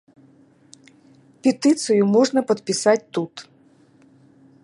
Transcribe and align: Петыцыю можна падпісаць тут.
Петыцыю 1.47 2.03
можна 2.15 2.39
падпісаць 2.51 2.99
тут. 3.17 3.33